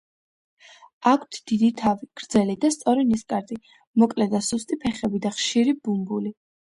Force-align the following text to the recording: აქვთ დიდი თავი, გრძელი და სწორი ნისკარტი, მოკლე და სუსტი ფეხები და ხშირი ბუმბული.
აქვთ 1.09 1.37
დიდი 1.51 1.67
თავი, 1.81 2.09
გრძელი 2.21 2.55
და 2.65 2.71
სწორი 2.77 3.05
ნისკარტი, 3.09 3.59
მოკლე 4.05 4.27
და 4.33 4.41
სუსტი 4.49 4.79
ფეხები 4.87 5.23
და 5.27 5.35
ხშირი 5.37 5.77
ბუმბული. 5.87 6.35